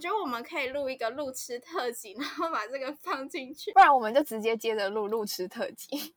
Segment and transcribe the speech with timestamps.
[0.00, 3.70] 觉得我们可以录一个路痴特辑，然后把这个放进去。
[3.74, 6.14] 不然我们就直接接着录路痴特辑。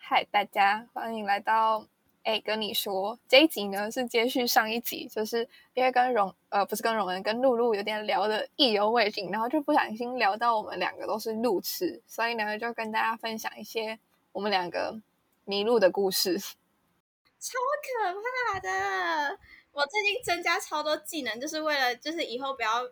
[0.00, 1.86] 嗨，大家欢迎来到
[2.24, 13.96] 哎，跟你说这一集呢是接续上一集，就是因为跟荣呃不是跟荣恩跟露露有点聊的意犹未尽，然后就不小心聊到我们两个都是路痴，所以呢就跟大家分享一些
[14.32, 15.00] 我们两个
[15.44, 16.38] 迷路的故事。
[17.42, 18.14] 超可
[18.52, 19.38] 怕的！
[19.72, 22.84] 我最近增加超多技能，就是为了就是以后不要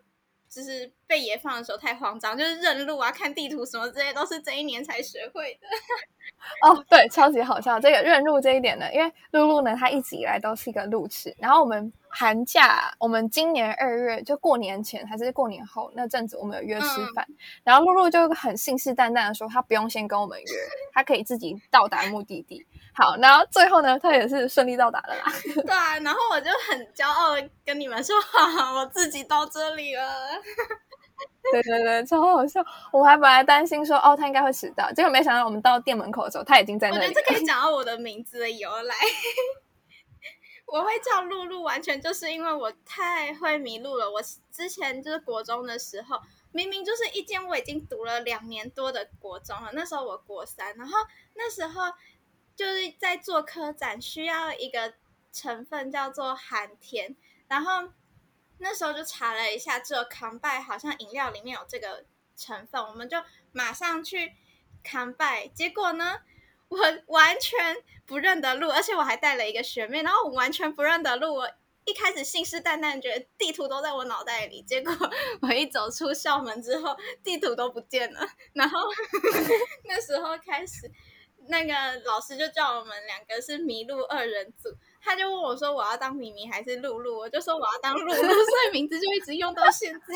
[0.49, 5.67] 就是被野放的时候太慌张，就是认路啊、看地图什么这些都是这一年才学会的。
[6.67, 7.79] 哦，对，超级好笑。
[7.79, 11.33] 这个认路这一点呢，因为露露呢，她一直以来都是一个路痴。
[11.37, 17.25] 然后我们寒假，我们今年二月就过年前还是过年后那阵子，我们有约吃饭。
[17.63, 20.45] 然后露露就很信誓旦旦的说，她不用先跟我们约，
[20.93, 22.65] 她可以自己到达目的地。
[22.93, 25.23] 好，然后最后呢，他也是顺利到达了啦。
[25.65, 30.03] 对啊，然后我就很骄傲的跟你们说， 哈哈，我自己到这里了。
[31.51, 32.63] 对对对，超好笑！
[32.91, 37.05] 我还本来担心说，哦，他应该会迟到，结果没想到我们到店门口的时候，他已经在那里。
[37.05, 38.95] 我觉得这可以讲到我的名字的由来。
[40.71, 44.09] 我会叫露露，完全就是因为我太会迷路了。
[44.09, 46.19] 我之前就是国中的时候，
[46.51, 50.97] 明明就是一间我已经读了两年多的国中了，那时候我国三，然后
[51.35, 51.91] 那时候
[52.55, 54.93] 就是在做科展，需要一个
[55.33, 57.15] 成分叫做寒天，
[57.47, 57.91] 然后。
[58.63, 62.05] 那时候就查了一下，只有康拜好像饮料里面有这个
[62.37, 63.17] 成分，我们就
[63.51, 64.33] 马上去
[64.83, 65.47] 康拜。
[65.47, 66.19] 结果呢，
[66.71, 71.35] 我完全不认得路，而且我还带了一个学妹，然后我完全不认得路。
[71.35, 71.49] 我
[71.83, 74.93] 一开始信誓旦旦觉得地图都在我脑袋里，结果
[75.41, 78.21] 我一走出校门之后，地图都不见了。
[78.53, 78.79] 然后
[79.83, 80.89] 那时候开始，
[81.49, 81.73] 那个
[82.05, 84.69] 老师就叫我们两个是迷路二人组。
[85.03, 90.15] 他就问我说：“我要当咪咪还是露露？”我就说：“我要当露露。”所以名字就一直用到现在。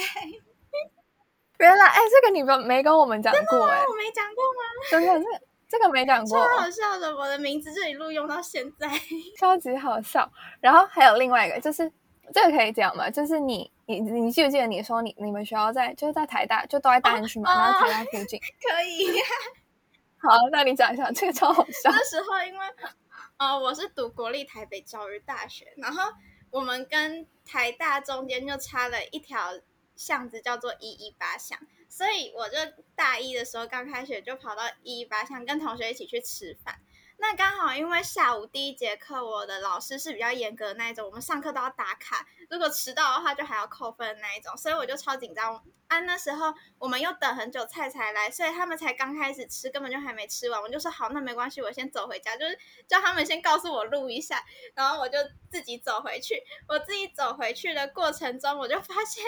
[1.60, 4.62] 原来，哎，这个你们没跟我们讲过哎，我没讲过吗？
[4.92, 5.26] 真的，这
[5.68, 7.16] 这个没讲过，超好笑的。
[7.16, 8.88] 我的名字这里录用到现在，
[9.40, 10.32] 超级好笑。
[10.62, 11.92] 然后还有另外一个，就是
[12.34, 13.10] 这个可以讲吗？
[13.10, 18.40] 就是你你你记不记得你说你你们学校在就是在台大，就都在大安区嘛，然后台大附近。
[18.62, 19.20] 可以。
[20.18, 21.92] 好，那你讲一下，这个超好笑。
[21.92, 22.66] 那时候因为。
[23.38, 26.10] 呃，我是读国立台北教育大学，然后
[26.52, 29.38] 我们跟台大中间就插了一条
[29.98, 31.60] 巷子，叫做一一八巷，
[31.96, 32.58] 所以我就
[32.94, 36.78] 大一的时候刚开学就跑到一八想，跟同学一起去吃饭。
[37.18, 45.64] 那刚好因为下午第一节课，我的老师是比较严格的那一种，我们上课都要打卡，如果迟到的话就还要扣分的那一种，所以我就超紧张。
[45.88, 50.60] 啊，那时候我们又等很久菜才来，所以他们才刚开始吃，根本就还没吃完。
[50.60, 54.44] 我就说好，那没关系，我先走回家，就是叫他们先告诉我录一下，
[54.74, 55.18] 然后我就
[55.50, 56.42] 自己走回去。
[56.68, 59.24] 我自己走回去的过程中，我就发现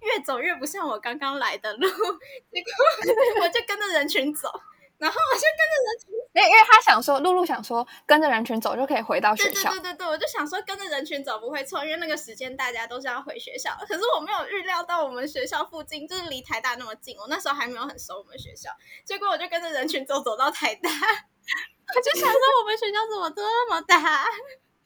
[0.00, 4.50] 越走越不像我刚刚来的路，结果 我就跟着人群走。
[4.98, 9.70] 然后我就跟着人群，因为因为他想说，露露想说跟着人群走就可以回到学校。
[9.70, 13.70] 对对对对，我就想说跟着人群走不会错，因为那个时间大家都是要回学校。
[13.86, 18.70] 可是我没有预料到我们学校附近就是离台大那么近，我那时候还没有很熟我们学校。
[19.04, 24.26] 结果我就跟着人群走走到台大， 我就想说我们学校怎么这么大？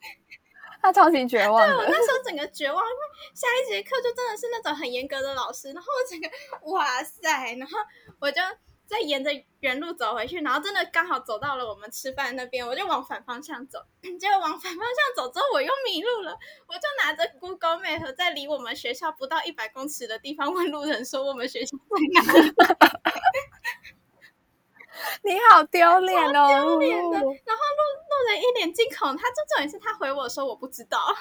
[0.83, 1.67] 他超级绝望。
[1.67, 2.99] 对我那时候整个绝望，因为
[3.35, 6.29] 下一节课就真的是那种很严格的老师，然后我整个
[6.73, 7.79] 哇塞，然后
[8.21, 8.43] 我就。
[8.93, 9.31] 再沿着
[9.61, 13.83] 原路走回去，然后真的刚好走到了我们吃饭那边，我就往反方向走。
[14.21, 16.39] 结果往反方向走之后，我又迷路了。
[16.67, 22.21] 我就拿着 Google Map 在离我们学校不到一百公尺的地方问路人说：“我们学校在哪？”
[25.25, 26.49] 你好丢脸哦！
[26.49, 27.17] 丢脸的。
[27.17, 31.17] 然后路路人一脸惊恐，他这种也是他回我说我不知道。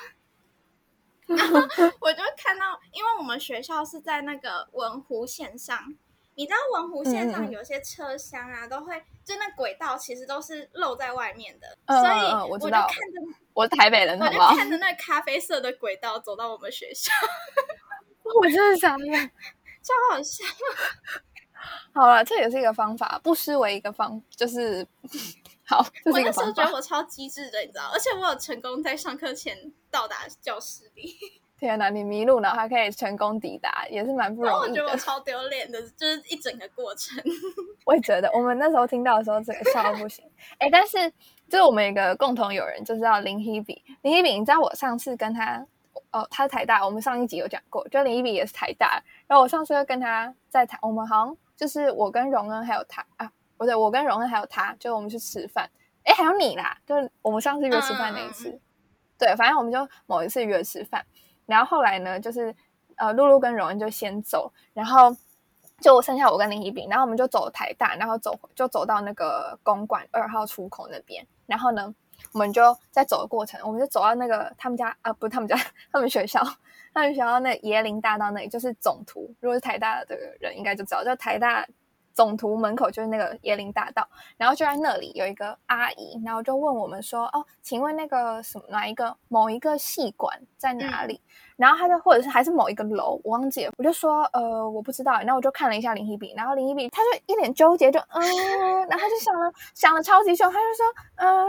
[1.26, 1.56] 然后
[2.02, 5.96] 我就看到，因为我们学校是在那个文湖线上。
[6.36, 17.12] 你知道文湖线上有些车厢啊，都会就那轨道其实都是露在外面的，所以我就看着我台北人，我就看着那咖啡色的轨道走到我们学校，
[18.24, 19.32] 我真的想念，
[19.84, 20.44] 超好笑。
[21.94, 24.88] 好了，这也是一个方法，不失为一个方，就是
[25.68, 25.86] 好。
[26.06, 31.16] 我那时候觉得我超机智的，你知道，而且我有成功在上课前到达教室里。
[31.62, 34.60] 天哪，你迷路然后还可以成功抵达，也是蛮不容易的。
[34.72, 37.24] 我觉得我超丢脸的，就是一整个过程。
[37.86, 40.26] 我也觉得，我们那时候听到的时候，整个笑到不行。
[40.58, 41.08] 哎，但是
[41.48, 43.80] 就是我们一个共同友人，就是叫林希比。
[44.02, 45.64] 林希比，你知道我上次跟他，
[46.12, 49.00] 哦，他是台大，我们上一集有讲过，就林希比也是台大。
[49.28, 55.70] 然后我上次又跟他在台，我们好像就是我跟荣恩还有他啊，不对，我跟荣恩还有他，就我们去吃饭。
[56.06, 58.60] 哎，还有你啦，就是我们上次约吃饭那一次，
[59.20, 61.06] 对，反正我们就某一次约吃饭，
[61.46, 62.56] 然后后来呢，就是
[62.96, 65.16] 呃，露露跟荣恩就先走，然后
[65.80, 71.94] 就剩下我跟林一炳，然后我们就走台大，然后走就走到那个公馆二号出口那边，然后呢，
[72.34, 75.56] 我们就在走的过程，我们就走到那个他们家啊，不是他们家，
[75.92, 76.42] 他们学校，
[76.94, 81.66] 他们学校那椰林大道那里，就是总图，如果是台大的人应该就知道，就台大。
[82.22, 84.08] 总图门口就是那个椰林大道，
[84.38, 91.20] 然后就在那里有一个阿姨，然后就问我们说：“哦，请问那个什么哪一个某一个戏馆在哪里？”
[91.62, 93.72] 然后他就或者是还是某一个楼，我忘记了。
[93.78, 98.22] 我就说：“呃，我不知道。”然后我就看了一下林一比，然后林一比他就一脸纠结，就嗯，
[98.90, 100.86] 然后他就想了想了超级久，他就说
[101.22, 101.48] ：“嗯，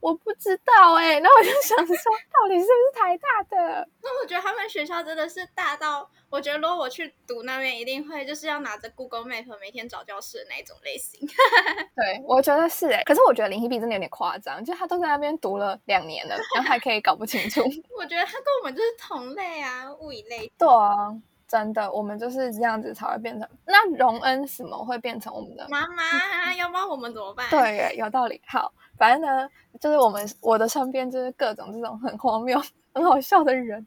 [0.00, 3.88] 我不知道。”哎，然后我就想说，到底是不是台大的？
[4.02, 6.10] 那我觉得他们学校真的是大到。
[6.30, 11.18] 我觉得如果我去读那边，一定会就是要拿着 Google Map 每天找教室的那种类型。
[11.96, 13.02] 对，我觉得是哎。
[13.04, 17.62] 可是我觉得林一比真的有点夸张，就他都在那边读了两年了，然后还可以搞不清楚。
[17.98, 20.52] 我觉得他跟我们就是同类啊，物以类。
[20.58, 23.48] 对啊，真的，我们就是这样子才会变成。
[23.64, 26.54] 那荣恩什么会变成我们的妈妈？
[26.54, 27.48] 要不然我们怎么办？
[27.48, 28.38] 对，有道理。
[28.46, 29.48] 好，反正呢，
[29.80, 32.60] 就是我们我的身边就是各种这种很荒谬、
[32.92, 33.86] 很好笑的人。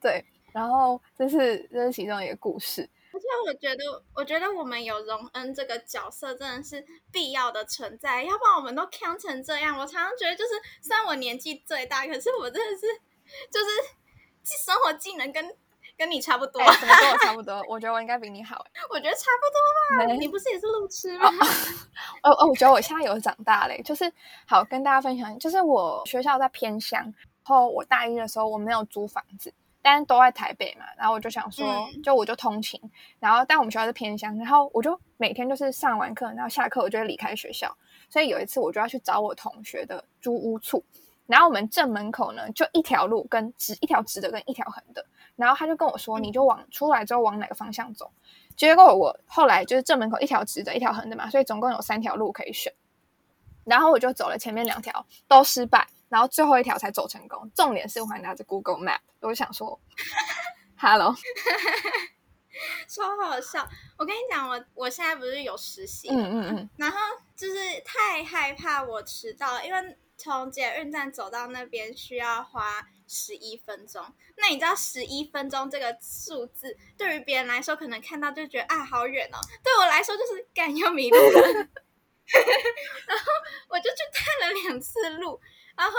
[0.00, 0.24] 对。
[0.52, 3.84] 然后这是这是其中一个故事，而且我觉得，
[4.14, 9.78] 我觉得我们有荣恩这个角色真的是必要的存在，要不然我们都康成这样。
[9.78, 12.86] 我常常觉得，就是虽然我年纪最大，可是我真的是
[13.50, 13.66] 就是
[14.54, 15.56] 生活技能跟
[15.96, 17.64] 跟你差不多，怎么跟我差不多？
[17.68, 20.12] 我觉得我应该比你好，我觉得差不多吧。
[20.20, 21.28] 你不是也是路痴吗？
[22.22, 24.12] 哦 哦，我觉得我现在有长大嘞，就是
[24.46, 27.12] 好跟大家分享，就是我学校在偏乡，然
[27.44, 29.52] 后我大一的时候我没有租房子。
[29.82, 31.64] 但都在台北嘛，然后我就想说，
[32.02, 32.80] 就我就通勤，
[33.20, 37.72] 然后但我们学校是偏乡，然后我就每天就是上完课，然后下课我就会离开学校，
[38.10, 40.84] 所以有一次我就要去找我同学的租屋处，
[41.26, 45.04] 然后我们正门口呢就一条路跟直一条直的跟一条横的，
[45.36, 48.10] 然后他就跟我说，你就往出来之后往哪个方向走，
[48.56, 52.72] 结果我后来就是正门口一条直的，一条横的嘛，所以总共有三条路可以选，
[53.64, 55.86] 然后我就走了前面两条都失败。
[56.08, 59.76] 然后最后一条才走成功，重点是我还拿着 Google Map，我就想说，
[60.78, 61.12] Hello，
[62.86, 63.68] 超好笑。
[63.98, 66.96] 我跟你讲，我我现在不是有实习，嗯嗯嗯，然后
[67.34, 74.04] 就是太害怕我迟到，因为从捷运站走到那边需要花十一分钟。
[74.36, 81.68] 那你知道十一分钟这个数字对于别人来说，可能看到就觉得啊好远哦，对我来说就是干要迷路了。
[83.06, 83.24] 然后
[83.68, 85.40] 我就去探了两次路。
[85.76, 85.98] 然后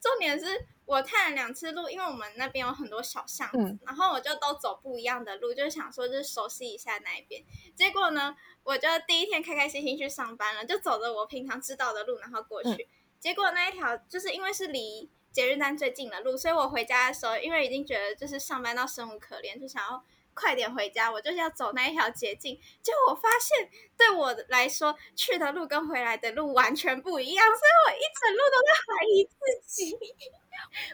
[0.00, 7.44] 重点是我探了两次路，因为我们那边有很多小巷子，然后我就都走不一样的路，就想说就是熟悉一下那一边。
[7.74, 12.88] 结果呢，我就第一天开开心心去上班了，就走着我平常知道的路，然后过去。
[13.26, 20.00] 结果那一条就是因为是离捷运站最近的路，所以我回家的时候，因为已经觉得就是上班到生无可恋，就想要。
[20.38, 21.10] 快点回家！
[21.10, 22.54] 我就是要走那一条捷径。
[22.82, 29.98] 结果我发现，对我来说，去的路跟回来的路完全不一样，所以我一整路都在怀疑自己。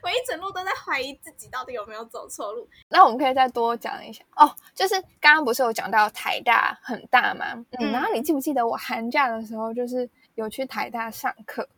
[0.00, 2.68] 我一整路都在怀疑自己到底有没有走错路。
[2.88, 7.46] 那我们可以再多讲一下哦，就是刚刚不是有讲到台大很大吗？
[7.80, 11.68] 嗯，然后你记不记得我寒假的时候就是有去台大上课？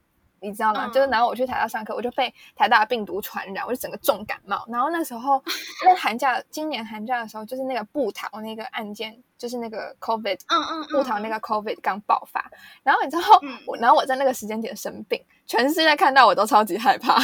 [0.45, 0.87] 你知道吗？
[0.89, 4.65] 就是然后我去台大上课，我就被台大病毒传染，我就整个重感冒。
[4.69, 5.43] 然后那时候
[5.85, 12.51] 那寒假，今年寒假的时候，就是那个布桃那个案件，就是那个 COVID，嗯嗯，布桃那个 COVID 刚爆发。
[12.83, 13.23] 然后你知道，
[13.67, 17.17] 我然后我在那个时间点生病，全世界看到我都超级害怕。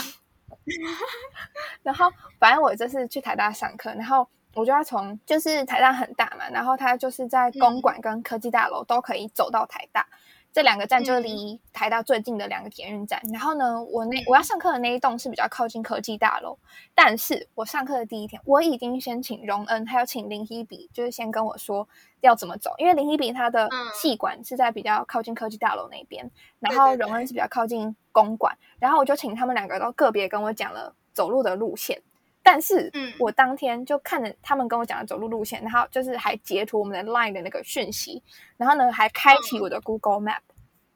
[1.82, 10.06] 然后反正我这次去台大上课，然后我就要从就是台大很大嘛，然后它就是在公馆跟科技大楼都可以走到台大。
[10.52, 13.20] 这两个站就离台大最近的两个捷运站。
[13.32, 16.58] 然后呢，我那我要上课的那一栋是比较靠近科技大楼。
[16.94, 21.88] 但是我上课的第一天，我已经先请荣恩，还有请林一比，就是先跟我说
[22.20, 22.74] 要怎么走。
[22.78, 28.56] 因为林一比他的气管是在比较靠近科技大楼那边，然后荣恩是比较靠近公馆。
[28.78, 32.02] 然后我就请他们两个都个别跟我讲了走路的路线。
[32.42, 38.22] 但是，我当天就看着他们跟我讲的走路路线，然后就是还截图我们的 Line 的那个讯息，
[38.56, 40.40] 然后呢还开启我的 Google Map，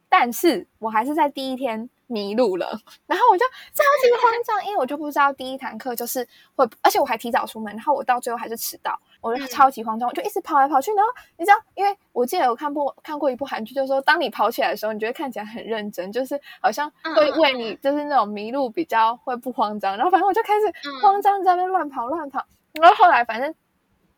[0.08, 1.88] 但是我还是在第一天。
[2.06, 2.66] 迷路了，
[3.06, 10.92] 然后我就超级慌张，因为我就不知道第一堂课就是会，而且我还提早出门，然后我到最后还是迟到，我就超级慌张，我就一直跑来跑去。
[10.94, 19.96] 然后你知道，因为我记得我看过看过一部韩剧，就是说当你跑起来的时候，你觉得看起来很认真，就是好像会为你就是那种迷路比较会不慌张。
[19.96, 20.66] 然后反正我就开始
[21.02, 22.44] 慌张在那边乱跑乱跑，
[22.74, 23.54] 然后后来反正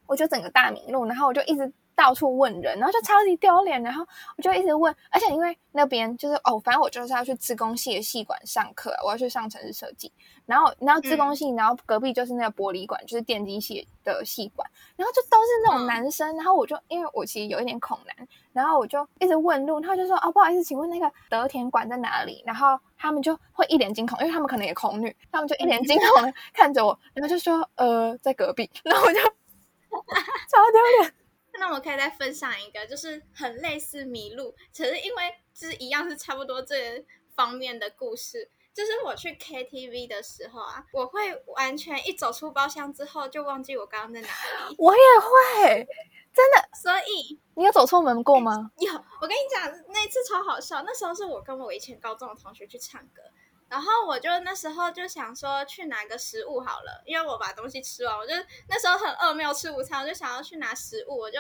[0.07, 10.13] 我就整个大迷路，然后我就一直到处问人，然后就超级丢脸，然后我就一直问，而且因为那边就是哦，反正我就是要去自工系的系馆上课，我要去上城市设计，
[10.45, 22.43] 然后然后自工系，然后隔壁就是那个玻璃馆，就是电机系的系馆，然后就都是那种男生，然后我就因为我其实有一点恐男，然后我就一直问路，他就说哦不好意思，请问那个德田馆在哪里？
[22.47, 29.19] 然后他们就会一脸惊恐，因为他们可能也恐女，他们就一脸惊恐的看着我，然后就说呃在隔壁，然后我就
[30.47, 31.15] 超丢脸。
[31.59, 38.51] 那我可以再分享一个，就是很类似迷路，只是因为就是一样是差不多这方面的故事。
[38.75, 44.29] 就是我去 KTV 的时候啊，我会完全一走出包厢之后就忘记我刚刚在哪
[44.69, 44.75] 里。
[44.77, 45.89] 我也会，
[46.35, 46.69] 真的。
[46.75, 48.71] 所以你有走错门过吗？
[48.77, 50.83] 有，我跟你讲，那次超好笑。
[50.83, 53.23] 那时候是我跟我以前高中的同学去唱歌，
[53.69, 58.33] 然后我就那时候就想说去拿个食物好了，因为我把东西吃完，我就
[58.69, 61.39] 那时候很饿，没有吃午餐，我就想要去拿食物，我就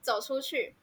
[0.00, 0.76] 走出去。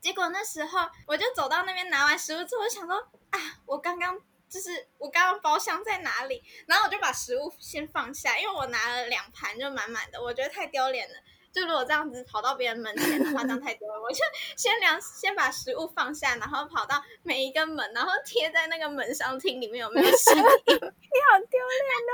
[0.00, 2.96] 结果那时候我就走到那边拿完食物之后，我想说
[3.30, 4.20] 啊，我刚刚。
[4.50, 11.14] 就是我刚刚包厢在哪里，然后我就把食物先放下，因为我拿了两盘就满满的，我觉得太丢脸了。
[11.52, 14.02] 就如果这样子跑到别人门前的话，这样太多了。
[14.02, 14.18] 我就
[14.56, 20.42] 先量，先把食物放下，然后跑到每一个门，然后贴在那个门上听里面有没有声音。
[20.44, 22.12] 你好丢脸哦！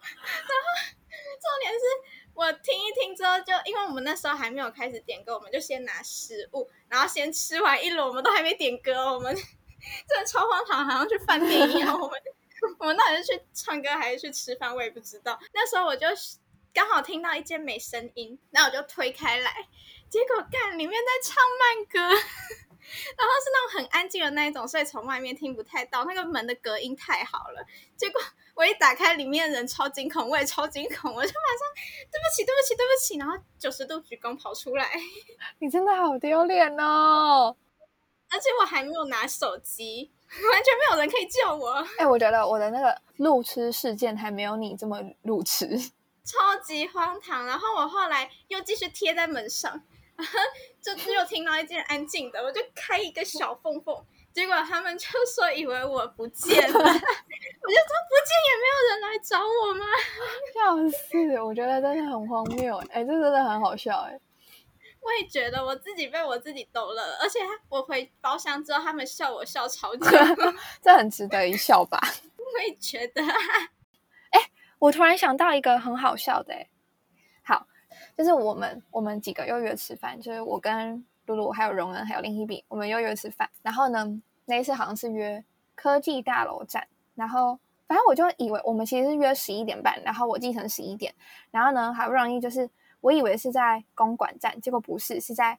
[0.02, 0.64] 然后
[1.40, 1.80] 重点是
[2.34, 9.36] 我听一听之后，就因为我们那时候还没有开始点歌，我们就先拿食物，然后先吃完一轮，我们都还没点歌，我们。
[10.08, 11.94] 真的超荒唐，好像去饭店一样。
[11.98, 12.20] 我们
[12.80, 15.38] 我们到底是去唱歌还是去吃饭，我也不知道。
[15.54, 16.08] 那时候我就
[16.72, 19.66] 刚好听到一间没声音，然后我就推开来，
[20.08, 21.98] 结果干里面在唱慢歌，
[23.18, 26.04] 然后是那种很安静的那一种，所以从外面听不太到。
[26.04, 27.64] 那个门的隔音太好了，
[27.96, 28.20] 结果
[28.54, 31.68] 我一打开，里面的人超惊恐，我也超惊恐，我就马上
[32.10, 34.90] 对不起，对不起，对不起，然后九十度鞠躬跑出来。
[35.58, 37.56] 你真的好丢脸哦！
[38.30, 40.10] 而且我还没有拿手机，
[40.52, 41.86] 完全没有人可以救我。
[41.98, 45.66] 哎，我觉得我的那个路痴事件还没有你这么路痴，
[46.28, 47.46] 超级荒唐。
[47.46, 49.82] 然后我后来又继续贴在门上，
[50.82, 54.04] 就又听到一件安静的，我就开一个小缝缝，
[54.34, 59.86] 结果他们就说以为我不见了， 我就说不见也没有人来找我吗？
[60.52, 61.40] 笑死！
[61.40, 64.20] 我觉得真的很荒谬，哎，这真的很好笑，哎。
[65.00, 67.38] 我也觉得我自己被我自己逗乐，而且
[67.70, 70.06] 我回包厢之后，他们笑我笑超久，
[70.82, 71.98] 这很值得一笑吧？
[72.36, 73.22] 我也觉得。
[73.22, 73.70] 哎，
[74.78, 76.54] 我突然想到一个很好笑的，
[77.42, 77.66] 好，
[78.16, 83.48] 就是我们我们几个又约吃饭，就是我跟露露还有荣恩还有林一比，我们又约吃饭。
[83.62, 85.44] 然后呢，那一次好像是约
[85.74, 91.14] 科技大楼站，然后反正我就以为我们其实是约十一点半，然后我记成十一点，
[91.50, 92.68] 然后呢，好不容易就是。
[93.00, 95.56] 我以为是在公馆站，结果不是，是在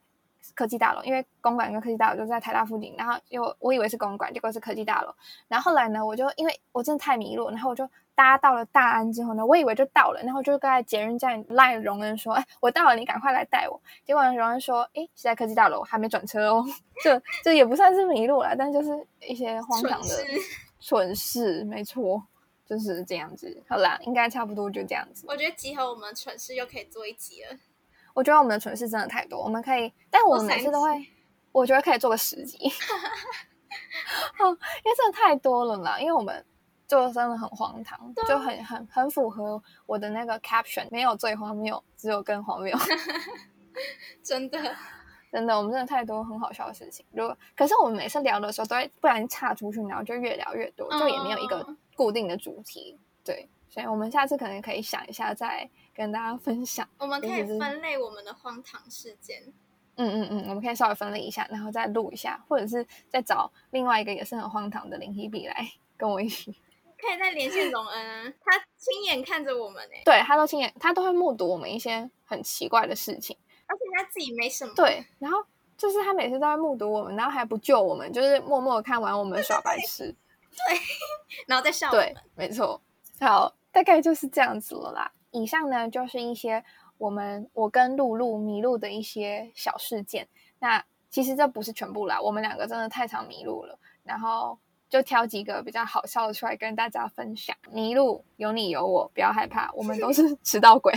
[0.54, 1.02] 科技大楼。
[1.04, 5.16] 因为公馆跟科技大楼就在台大附近，然后又我以为是公馆，结果是科技大楼。
[5.48, 16.66] 然后后来呢，我就因为我真的太迷路，然后我就搭到了大安之后呢，我以为就到了，然后就在捷运站赖荣恩说：“哎，我到了，你赶快来带我。”结果荣恩说：“哎，是在科技大楼，还没转车哦。
[17.02, 18.90] ”这这也不算是迷路了，但就是
[19.26, 20.08] 一些荒唐的
[20.82, 22.22] 蠢事，没错。
[22.66, 25.26] 就是这样子，好啦，应该差不多就这样子。
[25.28, 27.58] 我觉得集合我们蠢事又可以做一集了。
[28.14, 31.08] 我觉得我们的蠢事真的太多，我们可以，但我们每次都会，
[31.54, 32.58] 我觉得可以做个十集。
[34.38, 36.46] 哦，因为真的太多了啦，因为我们
[36.89, 42.77] 就真的很荒唐，就很很很符合我的那个 caption，没有最荒谬，只有更荒谬。
[44.22, 44.60] 真的，
[45.31, 47.05] 真的，我们真的太多很好笑的事情。
[47.12, 51.65] 如果可是我们每次聊的时候都会不然岔出去，然后就越聊越多，就也没有一个。
[52.00, 56.88] 固定的主题，对，所以我们下次可能可以想一下，再跟大家分享。
[56.98, 59.43] 我们可以分类我们的荒唐事件。
[59.98, 66.55] 嗯嗯嗯，我们可以稍微分类一下，然后再录一下，或者是再找另外一个也是很荒唐的林希比来跟我一起。
[67.01, 69.96] 可以再连线荣恩啊，他亲眼看着我们呢。
[70.03, 73.38] 对他都亲眼，他都会目睹我们一些很奇怪的事情，
[73.68, 74.74] 而且他自己没什么。
[74.75, 75.44] 对，然后
[75.77, 80.13] 就是他每次都会目睹我们，然后还不救我们，就是默默看完我们耍白痴。
[80.68, 80.79] 对，
[81.48, 81.89] 然后再笑。
[81.89, 82.82] 对，没错。
[83.20, 85.12] 好，大概就是这样子了啦。
[85.32, 86.63] 以上呢，就是一些
[86.98, 90.27] 我们我跟露露迷路的一些小事件。
[90.60, 93.79] 那其实这不是全部啦，我们两个真的太常迷路了。
[94.03, 94.58] 然后
[94.89, 97.55] 就挑几个比较好笑的出来跟大家分享。
[97.72, 100.93] 迷路有你有我，不要害怕，我们都是 迟到鬼。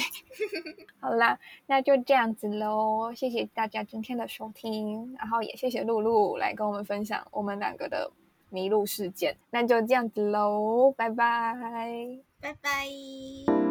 [0.99, 3.13] 好啦，那就这样子喽。
[3.15, 8.11] 谢谢大家今天的收听，然后也谢谢露露来跟我们分享我们两个的。
[8.55, 11.57] 迷路事件，那就这样子喽，拜拜，
[12.39, 13.62] 拜拜。